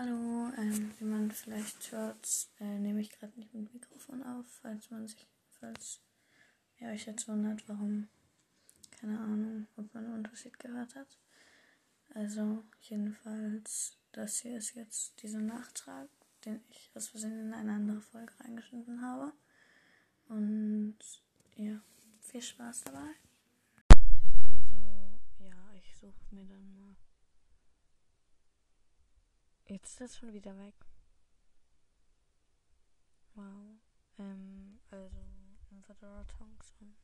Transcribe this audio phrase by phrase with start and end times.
[0.00, 4.88] Hallo, ähm, wie man vielleicht hört, äh, nehme ich gerade nicht mit Mikrofon auf, falls
[4.92, 5.26] man sich,
[5.58, 6.00] falls
[6.78, 8.06] ihr euch jetzt wundert, warum,
[8.92, 11.18] keine Ahnung, ob man einen Unterschied gehört hat.
[12.14, 16.08] Also, jedenfalls, das hier ist jetzt dieser Nachtrag,
[16.44, 19.32] den ich aus Versehen in eine andere Folge reingeschnitten habe.
[20.28, 20.96] Und
[21.56, 21.80] ja,
[22.20, 23.16] viel Spaß dabei.
[24.44, 26.94] Also, ja, ich suche mir dann mal
[29.68, 30.74] Jetzt ist das schon wieder weg.
[33.34, 33.76] Wow.
[34.16, 35.20] Ähm, also
[35.70, 36.96] Infadora Tonks und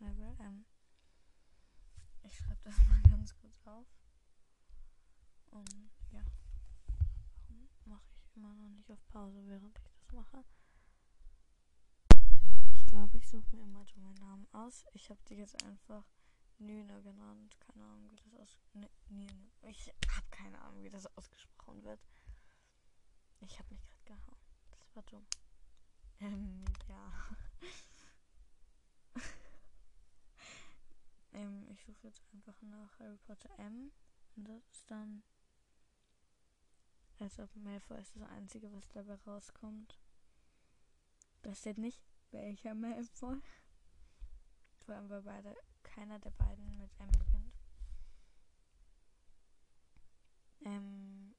[0.00, 0.66] Level M.
[2.22, 3.86] Ich schreibe das mal ganz kurz auf.
[5.50, 6.22] Und ja.
[7.48, 10.44] Warum mache ich immer noch nicht auf Pause, während ich das mache?
[12.74, 14.84] Ich glaube, ich suche mir immer so meinen Namen aus.
[14.92, 16.04] Ich habe die jetzt einfach
[16.60, 17.56] Nüne genannt.
[17.60, 18.58] Keine Ahnung, wie das aus.
[18.74, 19.50] Ne, Nüne.
[19.62, 22.00] Ich habe keine Ahnung, wie das ausgesprochen wird.
[23.40, 24.36] Ich habe mich gerade gehauen.
[24.70, 25.26] Das war dumm.
[26.20, 27.12] Ähm, ja.
[31.32, 33.90] ähm, ich suche jetzt einfach nach Harry Potter M.
[34.36, 35.22] Und das ist dann.
[37.18, 39.98] Als ob Malfoy ist das Einzige, was dabei rauskommt.
[41.42, 43.40] Da steht nicht, welcher Malfoy.
[44.84, 47.54] Vor allem, weil beide keiner der beiden mit M beginnt.
[50.64, 51.34] Ähm,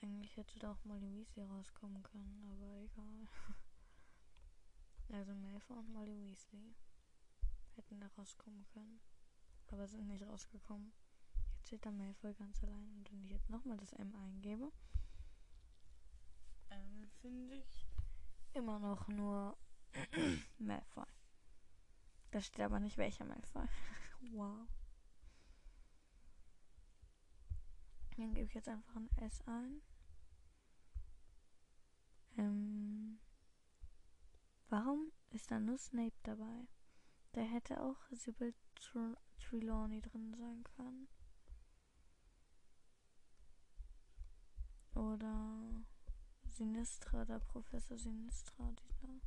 [0.00, 3.28] eigentlich hätte da auch Molly Weasley rauskommen können, aber egal.
[5.12, 6.74] also Malfoy und Molly Weasley
[7.74, 9.00] hätten da rauskommen können,
[9.68, 10.92] aber sind nicht rausgekommen.
[11.56, 14.70] Jetzt steht da Malfoy ganz allein und wenn ich jetzt nochmal das M eingebe,
[16.70, 17.86] ähm, finde ich
[18.54, 19.56] immer noch nur
[20.58, 21.17] Malfoy.
[22.30, 23.66] Da steht aber nicht welcher Malfoy.
[24.32, 24.68] wow.
[28.16, 29.80] Dann gebe ich jetzt einfach ein S ein.
[32.36, 33.20] Ähm,
[34.68, 36.66] warum ist da nur Snape dabei?
[37.32, 41.08] Da hätte auch Sybil Tr Trelawney drin sein können.
[44.94, 45.84] Oder
[46.48, 49.20] Sinistra, der Professor Sinistra, dieser.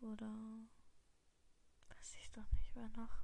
[0.00, 0.32] Oder
[2.36, 3.22] doch nicht mehr noch.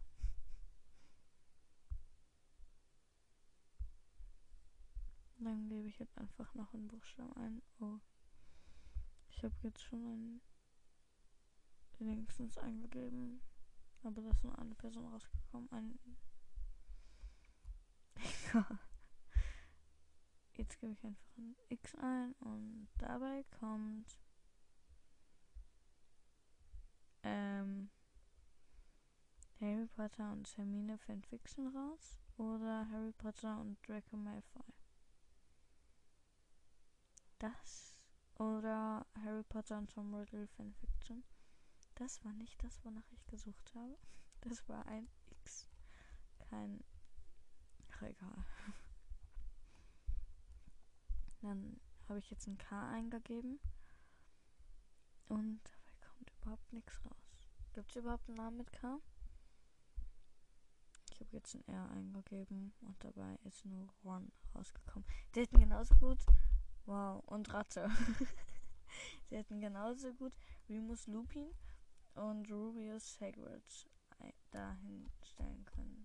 [5.39, 7.63] Dann gebe ich jetzt einfach noch einen Buchstaben ein.
[7.81, 7.99] Oh.
[9.31, 10.41] Ich habe jetzt schon einen
[11.99, 13.41] wenigstens eingegeben.
[14.05, 15.71] Aber da ist nur eine Person rausgekommen.
[15.73, 15.99] Ein.
[20.57, 24.19] Jetzt gebe ich einfach ein X ein und dabei kommt
[27.23, 27.89] ähm
[29.63, 34.75] Harry Potter und Hermine Fanfiction raus oder Harry Potter und Draco Malfoy?
[37.39, 37.95] Das
[38.35, 41.23] oder Harry Potter und Tom Riddle Fanfiction?
[41.95, 43.97] Das war nicht das, wonach ich gesucht habe.
[44.41, 45.69] Das war ein X.
[46.51, 46.83] Kein.
[47.93, 48.45] Ach, egal.
[51.43, 53.61] Dann habe ich jetzt ein K eingegeben.
[55.29, 57.47] Und dabei kommt überhaupt nichts raus.
[57.73, 59.01] Gibt es überhaupt einen Namen mit K?
[61.33, 65.09] Habe jetzt ein R eingegeben und dabei ist nur Ron rausgekommen.
[65.35, 66.19] Die hätten genauso gut.
[66.85, 67.89] Wow, und Ratte.
[69.31, 70.35] Sie hätten genauso gut
[70.69, 71.49] Remus Lupin
[72.17, 73.89] und Rubius Hagrid
[74.51, 76.05] dahin stellen können.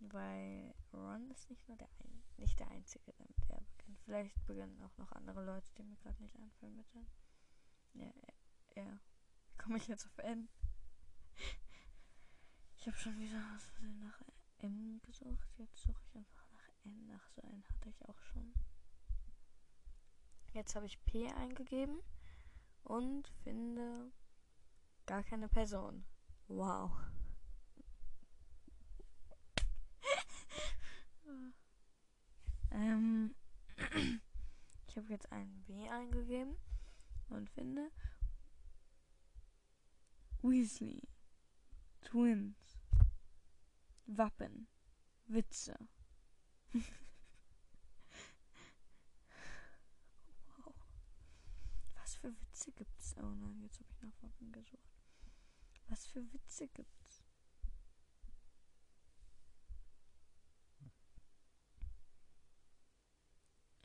[0.00, 4.00] Weil Ron ist nicht nur der ein, nicht der einzige, der mit R beginnt.
[4.00, 6.86] Vielleicht beginnen auch noch andere Leute, die mir gerade nicht einfallen mit.
[7.94, 8.10] Ja,
[8.74, 8.98] R.
[9.56, 10.48] Komme ich jetzt auf N?
[12.86, 14.22] Ich habe schon wieder aus Versehen nach
[14.58, 15.48] M gesucht.
[15.58, 17.04] Jetzt suche ich einfach nach N.
[17.08, 18.54] Nach so einen hatte ich auch schon.
[20.52, 21.98] Jetzt habe ich P eingegeben
[22.84, 24.12] und finde
[25.04, 26.06] gar keine Person.
[26.46, 26.92] Wow.
[32.70, 33.34] ähm,
[34.86, 36.56] ich habe jetzt einen B eingegeben
[37.30, 37.90] und finde
[40.40, 41.02] Weasley.
[42.02, 42.75] Twins.
[44.06, 44.68] Wappen.
[45.26, 45.76] Witze.
[46.72, 46.82] wow.
[51.94, 53.14] Was für Witze gibt's?
[53.18, 55.02] Oh nein, jetzt habe ich nach Wappen gesucht.
[55.88, 57.22] Was für Witze gibt's?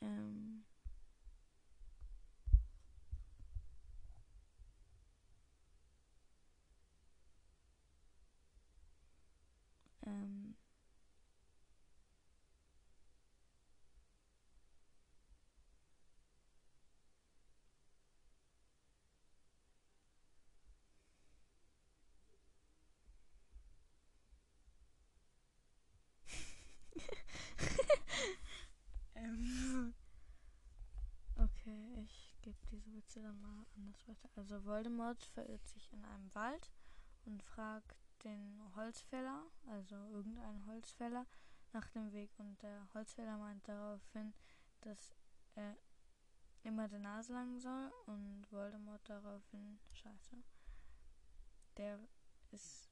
[0.01, 0.60] Ähm.
[32.93, 34.29] Witze dann mal anders weiter.
[34.35, 36.71] Also Voldemort verirrt sich in einem Wald
[37.25, 41.25] und fragt den Holzfäller, also irgendeinen Holzfäller,
[41.73, 42.31] nach dem Weg.
[42.37, 44.33] Und der Holzfäller meint daraufhin,
[44.81, 45.15] dass
[45.55, 45.75] er
[46.63, 50.37] immer der Nase lang soll und Voldemort daraufhin scheiße.
[51.77, 51.99] Der
[52.51, 52.91] ist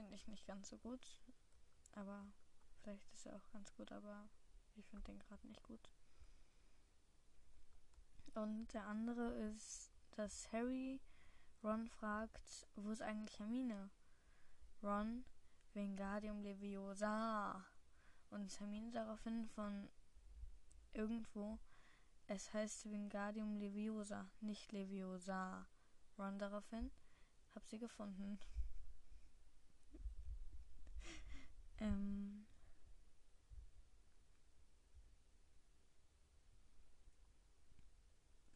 [0.00, 1.20] finde ich nicht ganz so gut,
[1.92, 2.26] aber
[2.82, 4.28] vielleicht ist er auch ganz gut, aber
[4.76, 5.90] ich finde den gerade nicht gut.
[8.34, 11.00] Und der andere ist, dass Harry
[11.62, 13.90] Ron fragt, wo ist eigentlich Hermine?
[14.82, 15.24] Ron,
[15.74, 17.64] Wingardium Leviosa.
[18.30, 19.88] Und Hermine daraufhin von
[20.92, 21.58] irgendwo,
[22.28, 25.66] es heißt Wingardium Leviosa, nicht Leviosa.
[26.18, 26.90] Ron daraufhin,
[27.54, 28.38] hab sie gefunden.
[31.78, 32.46] ähm,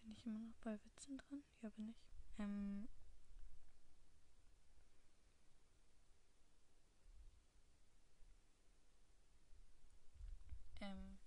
[0.02, 1.42] bin immer noch bei Witzen dran?
[1.62, 1.96] Ja, bin ich.
[2.38, 2.88] Ähm,
[10.80, 11.18] ähm,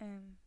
[0.00, 0.38] ähm,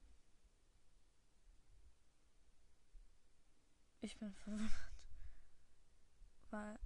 [4.02, 4.72] ich bin verwirrt,
[6.52, 6.80] weil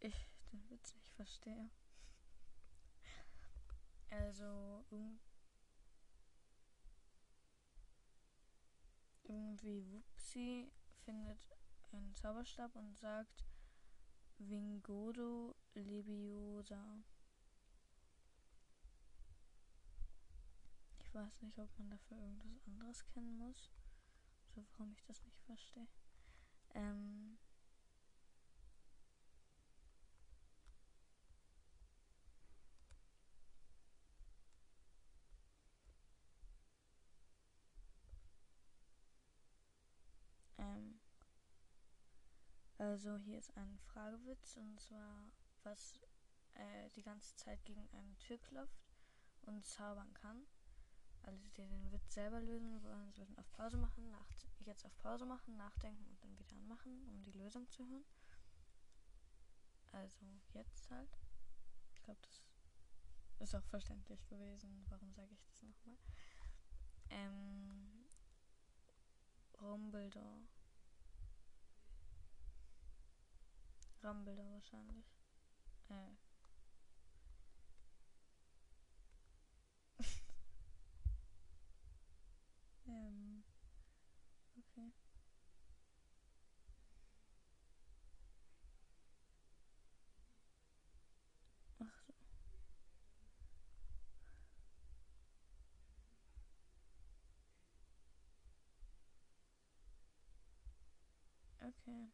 [0.00, 1.70] ich den Witz nicht verstehe.
[4.10, 4.84] Also
[9.22, 10.72] irgendwie Wupsi
[11.04, 11.38] findet
[11.92, 13.44] einen Zauberstab und sagt
[14.38, 16.98] Vingodo Lebiosa.
[20.98, 23.70] Ich weiß nicht, ob man dafür irgendwas anderes kennen muss.
[24.54, 25.86] So warum ich das nicht verstehe.
[26.74, 27.38] Ähm,
[42.92, 45.98] also hier ist ein Fragewitz und zwar, was
[46.52, 48.92] äh, die ganze Zeit gegen eine Tür klopft
[49.46, 50.46] und zaubern kann.
[51.22, 54.14] Alle, die den Witz selber lösen wollen, sollten auf Pause machen,
[54.58, 58.04] jetzt auf Pause machen, nachdenken und dann wieder anmachen, um die Lösung zu hören.
[59.92, 61.18] Also jetzt halt.
[61.94, 64.84] Ich glaube, das ist auch verständlich gewesen.
[64.90, 65.96] Warum sage ich das nochmal?
[67.08, 68.04] Ähm,
[69.62, 70.51] Rumbledore.
[74.04, 75.06] Rumbledore wahrscheinlich.
[75.90, 76.14] Äh.
[82.86, 83.42] ähm.
[84.58, 84.92] Okay.
[91.80, 92.12] Ach so.
[101.62, 102.10] Okay.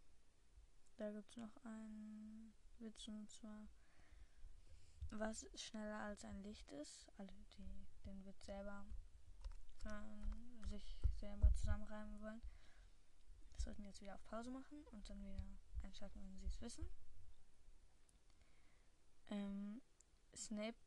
[0.99, 3.69] Da gibt es noch einen Witz und zwar,
[5.11, 7.07] was schneller als ein Licht ist.
[7.19, 8.85] Alle, die den Witz selber
[9.87, 12.43] ähm, sich selber zusammenreimen wollen,
[13.59, 15.41] sollten jetzt wieder auf Pause machen und dann wieder
[15.85, 16.85] einschalten, wenn sie es wissen.
[19.31, 19.81] Ähm,
[20.35, 20.79] Snape,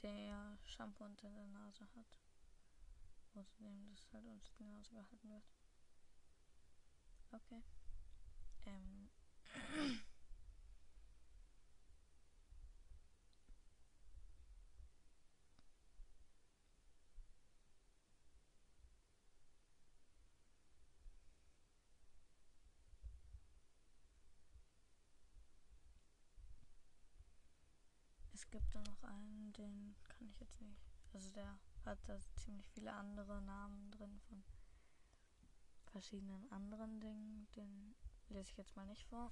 [0.00, 2.20] der Shampoo unter der Nase hat.
[3.34, 5.44] Außerdem, das halt unter die Nase gehalten wird.
[7.32, 7.62] Okay.
[8.64, 9.10] Ähm.
[28.36, 30.82] Es gibt da noch einen, den kann ich jetzt nicht.
[31.14, 34.44] Also der hat da ziemlich viele andere Namen drin von
[35.86, 37.48] verschiedenen anderen Dingen.
[37.56, 37.94] Den
[38.30, 39.30] lese ich jetzt mal nicht vor.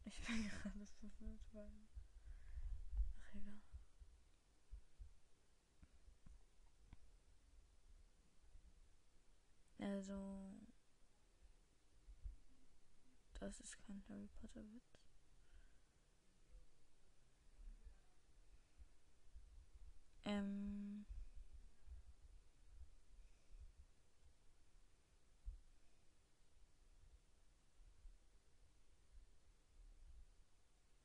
[0.05, 2.04] Ich bin gerade verwirrt, weil.
[3.35, 3.61] Egal.
[9.81, 10.55] Also.
[13.41, 14.99] das ist kein Harry Potter Witz.
[20.25, 21.05] Ähm.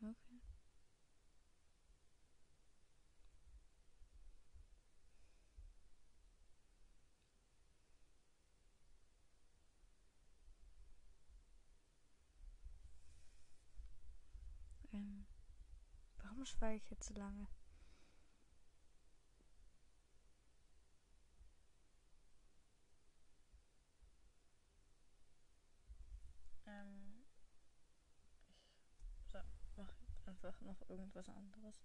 [0.02, 0.40] Okay.
[14.94, 15.26] Ähm,
[16.40, 17.48] warum schweige ich jetzt so lange?
[26.66, 27.26] Ähm,
[29.20, 29.40] ich so,
[29.76, 29.94] mach
[30.28, 31.84] einfach noch irgendwas anderes.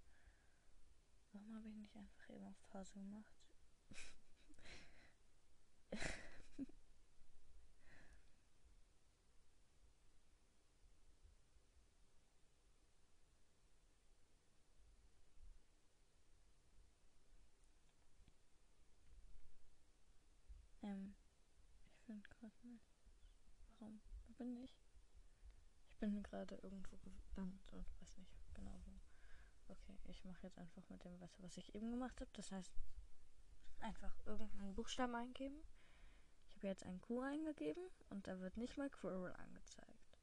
[1.33, 3.35] Warum habe ich nicht einfach eben auf Pause gemacht?
[20.85, 21.15] ähm,
[22.51, 22.85] gerade nicht.
[23.79, 24.01] Warum?
[24.27, 24.77] Wo bin ich?
[25.89, 29.73] Ich bin gerade irgendwo gelandet und weiß nicht genau wo.
[29.73, 32.31] Okay, ich mache jetzt einfach mit dem weiter, was ich eben gemacht habe.
[32.35, 32.73] Das heißt,
[33.81, 35.63] einfach irgendeinen Buchstaben eingeben.
[36.49, 40.19] Ich habe jetzt ein Q eingegeben und da wird nicht mal Quirrell angezeigt.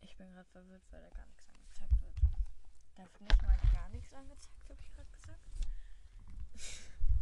[0.00, 2.14] Ich bin gerade verwirrt, weil da gar nichts angezeigt wird.
[2.96, 5.19] Da wird nicht mal gar nichts angezeigt, habe ich gerade gesagt.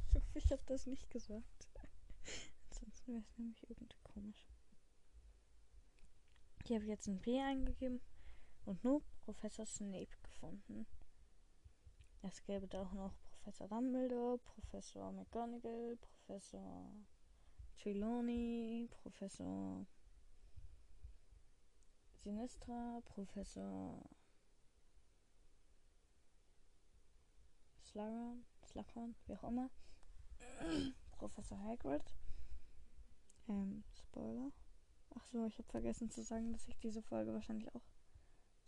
[0.08, 1.68] Ich hoffe, ich habe das nicht gesagt.
[2.70, 4.46] Ansonsten wäre es nämlich irgendwie komisch.
[6.64, 8.00] Hier habe ich jetzt ein P eingegeben
[8.64, 10.86] und nur Professor Snape gefunden.
[12.22, 16.92] Es gäbe da auch noch Professor Dumbledore, Professor McGonagall, Professor
[17.76, 19.86] Trelawney, Professor
[22.22, 24.02] Sinistra, Professor
[27.82, 29.70] Slughorn, Slughorn, wie auch immer.
[31.12, 32.02] Professor Hagrid.
[33.48, 34.52] Ähm, Spoiler.
[35.16, 37.82] Ach so, ich habe vergessen zu sagen, dass ich diese Folge wahrscheinlich auch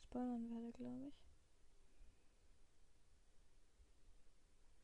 [0.02, 1.14] spoilern werde, glaube ich.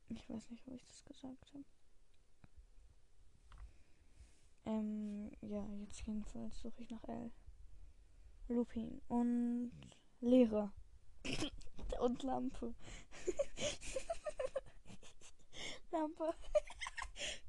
[0.08, 1.64] Ich weiß nicht, wo ich das gesagt habe.
[4.66, 7.32] Ähm, ja, jetzt jedenfalls suche ich nach L.
[8.48, 9.72] Lupin und
[10.20, 10.72] Lehrer.
[12.00, 12.74] und Lampe.
[15.90, 16.34] Lampe.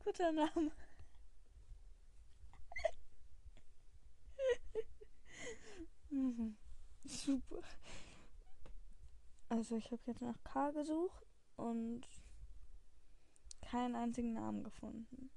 [0.08, 0.72] Guter Name.
[6.10, 6.56] mhm.
[7.04, 7.62] Super.
[9.50, 11.26] Also ich habe jetzt nach K gesucht
[11.58, 12.08] und
[13.60, 15.30] keinen einzigen Namen gefunden.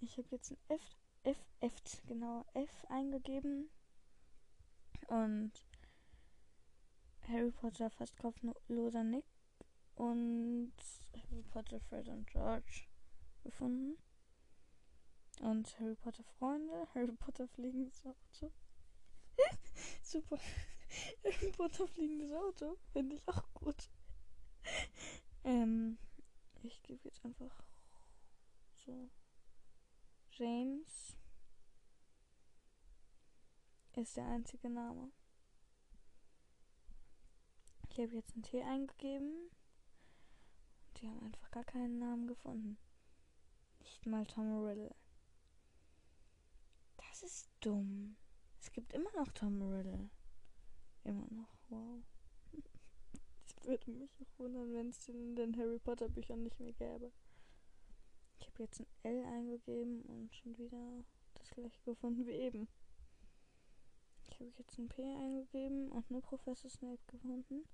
[0.00, 3.70] ich habe jetzt ein F, F, F, genau, F eingegeben.
[5.06, 5.52] Und
[7.28, 9.24] Harry Potter fast kopfloser Nick
[9.96, 10.72] und
[11.14, 12.84] Harry Potter Fred und George
[13.42, 13.98] gefunden.
[15.40, 18.52] Und Harry Potter Freunde, Harry Potter fliegendes Auto.
[20.02, 20.38] Super.
[21.24, 22.78] Harry Potter fliegendes Auto.
[22.92, 23.90] Finde ich auch gut.
[25.44, 25.98] ähm,
[26.62, 27.62] ich gebe jetzt einfach
[28.84, 29.10] so
[30.30, 31.16] James
[33.94, 35.10] ist der einzige Name.
[37.96, 39.48] Ich habe jetzt einen T eingegeben.
[40.98, 42.76] Die haben einfach gar keinen Namen gefunden.
[43.80, 44.94] Nicht mal Tom Riddle.
[46.98, 48.16] Das ist dumm.
[48.60, 50.10] Es gibt immer noch Tom Riddle.
[51.04, 51.48] Immer noch.
[51.70, 52.02] Wow.
[53.46, 56.74] Das würde mich auch wundern, wenn es den in den Harry Potter Büchern nicht mehr
[56.74, 57.10] gäbe.
[58.40, 62.68] Ich habe jetzt ein L eingegeben und schon wieder das gleiche gefunden wie eben.
[64.28, 67.64] Ich habe jetzt ein P eingegeben und nur Professor Snape gefunden.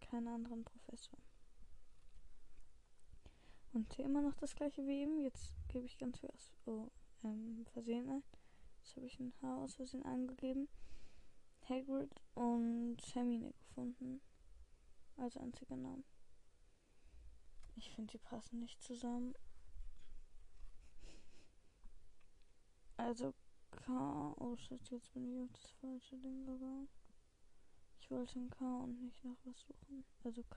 [0.00, 1.18] Keinen anderen Professor.
[3.72, 5.20] Und hier immer noch das gleiche wie eben.
[5.20, 6.88] Jetzt gebe ich ganz viel aus oh,
[7.24, 8.22] ähm, Versehen ein.
[8.78, 10.68] Jetzt habe ich ein H aus Versehen eingegeben.
[11.68, 14.20] Hagrid und Hermine gefunden.
[15.16, 16.04] Als einziger Name.
[17.76, 19.34] Ich finde, die passen nicht zusammen.
[22.96, 23.34] Also
[23.70, 24.34] K.
[24.38, 26.88] Oh shit, jetzt bin ich auf das falsche Ding gegangen.
[28.08, 30.02] Ich wollte ein K und nicht nach was suchen.
[30.24, 30.56] Also K.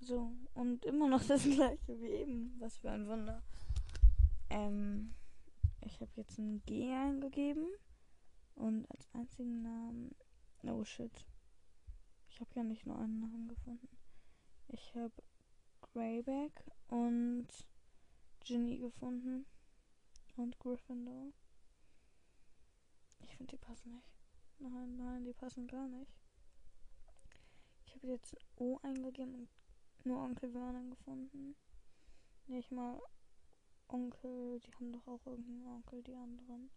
[0.00, 2.56] So, und immer noch das gleiche wie eben.
[2.58, 3.42] Was für ein Wunder.
[4.48, 5.14] Ähm,
[5.82, 7.66] ich habe jetzt ein G eingegeben.
[8.54, 10.16] Und als einzigen Namen.
[10.62, 11.12] Oh shit.
[12.30, 13.88] Ich habe ja nicht nur einen Namen gefunden.
[14.68, 15.12] Ich habe
[15.82, 17.48] Greyback und
[18.40, 19.44] Ginny gefunden.
[20.36, 21.34] Und Gryffindor.
[23.18, 24.17] Ich finde, die passen nicht.
[24.60, 26.12] Nein, nein, die passen gar nicht.
[27.86, 29.48] Ich habe jetzt O eingegeben und
[30.04, 31.54] nur Onkel Vernon gefunden.
[32.48, 33.00] Nicht mal
[33.88, 36.70] Onkel, die haben doch auch irgendeinen Onkel, die anderen.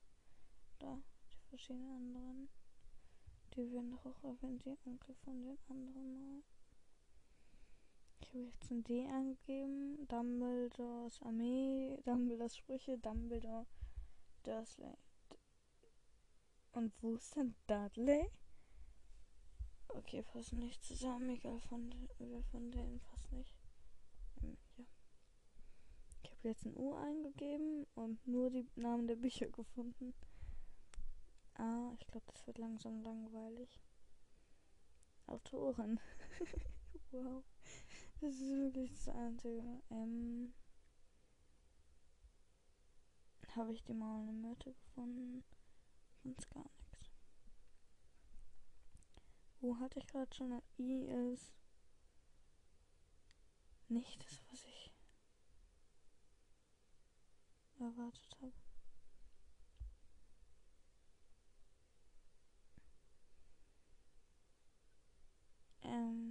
[0.79, 1.01] Da,
[1.33, 2.50] die verschiedenen anderen.
[3.55, 6.43] Die werden doch auch erwähnt, die Onkel von den anderen mal.
[8.21, 10.07] Ich habe jetzt ein D angegeben.
[10.07, 13.65] Dumbledores Armee, Dumbledores Sprüche, Dumbledore,
[14.43, 14.97] Dursley.
[16.71, 18.29] Und wo ist denn Dudley?
[19.89, 21.29] Okay, passt nicht zusammen.
[21.29, 23.53] Egal, von, wer von denen passt nicht.
[24.41, 24.85] Ähm, ja.
[26.23, 30.13] Ich habe jetzt ein U eingegeben und nur die Namen der Bücher gefunden.
[31.55, 33.81] Ah, ich glaube, das wird langsam langweilig.
[35.27, 35.99] Autoren.
[37.11, 37.43] wow.
[38.21, 39.81] Das ist wirklich das Einzige.
[39.89, 40.53] Ähm,
[43.55, 45.43] habe ich die maulende Myrte gefunden?
[46.23, 47.09] Sonst gar nichts.
[49.59, 51.51] Wo hatte ich gerade schon ein I ist?
[53.89, 54.91] Nicht das, was ich
[57.79, 58.53] erwartet habe.
[65.83, 66.30] Ähm.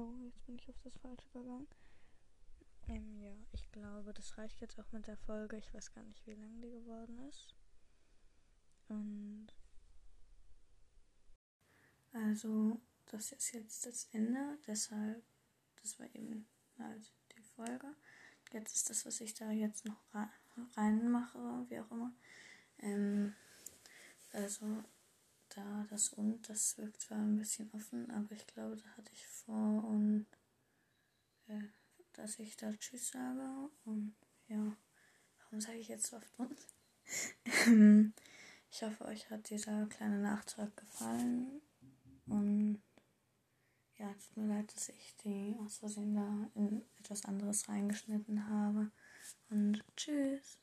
[0.00, 1.68] Oh, jetzt bin ich auf das Falsche gegangen.
[2.88, 5.58] Ähm, ja, ich glaube, das reicht jetzt auch mit der Folge.
[5.58, 7.54] Ich weiß gar nicht, wie lang die geworden ist.
[8.88, 9.48] Und.
[12.14, 14.58] Also, das ist jetzt das Ende.
[14.66, 15.22] Deshalb,
[15.82, 16.46] das war eben
[16.78, 17.94] halt die Folge.
[18.52, 20.02] Jetzt ist das, was ich da jetzt noch
[20.76, 22.14] reinmache, wie auch immer.
[22.78, 23.34] Ähm,
[24.32, 24.82] also,
[25.56, 29.26] da das und, das wirkt zwar ein bisschen offen, aber ich glaube, da hatte ich
[29.26, 30.26] vor und
[31.48, 31.62] äh,
[32.12, 34.14] dass ich da Tschüss sage und
[34.48, 34.76] ja,
[35.38, 36.66] warum sage ich jetzt so oft und?
[38.70, 41.60] ich hoffe, euch hat dieser kleine Nachtrag gefallen
[42.26, 42.80] und
[43.98, 48.90] ja, tut mir leid, dass ich die aus Versehen da in etwas anderes reingeschnitten habe
[49.50, 50.58] und tschüss.